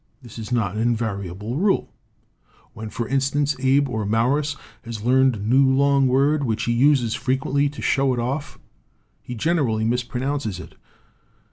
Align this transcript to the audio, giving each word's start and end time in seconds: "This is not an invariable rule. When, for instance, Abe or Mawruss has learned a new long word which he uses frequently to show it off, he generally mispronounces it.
"This 0.23 0.39
is 0.39 0.51
not 0.51 0.73
an 0.73 0.81
invariable 0.81 1.57
rule. 1.57 1.93
When, 2.73 2.89
for 2.89 3.07
instance, 3.07 3.55
Abe 3.59 3.87
or 3.87 4.03
Mawruss 4.03 4.55
has 4.83 5.03
learned 5.03 5.35
a 5.35 5.39
new 5.41 5.71
long 5.71 6.07
word 6.07 6.43
which 6.43 6.63
he 6.63 6.73
uses 6.73 7.13
frequently 7.13 7.69
to 7.69 7.83
show 7.83 8.11
it 8.11 8.19
off, 8.19 8.57
he 9.21 9.35
generally 9.35 9.85
mispronounces 9.85 10.59
it. 10.59 10.73